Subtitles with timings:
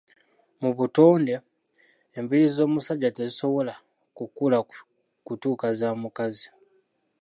[0.61, 1.35] Mu butonde,
[2.17, 3.73] enviiri ez'omusajja tezisobola
[4.17, 4.57] kukula
[5.25, 6.47] kutuuka za mukazi.